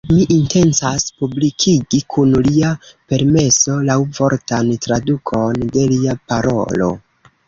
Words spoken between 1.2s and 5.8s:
publikigi, kun lia permeso, laŭvortan tradukon